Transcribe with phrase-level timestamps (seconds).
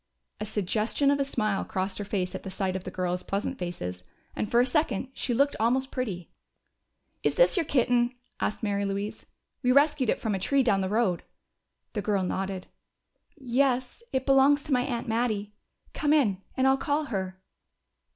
[0.39, 3.59] A suggestion of a smile crossed her face at the sight of the girls' pleasant
[3.59, 4.03] faces,
[4.35, 6.31] and for a second she looked almost pretty.
[7.21, 9.27] "Is this your kitten?" asked Mary Louise.
[9.61, 11.21] "We rescued it from a tree down the road."
[11.93, 12.65] The girl nodded.
[13.37, 14.01] "Yes.
[14.11, 15.53] It belongs to my aunt Mattie.
[15.93, 17.39] Come in, and I'll call her."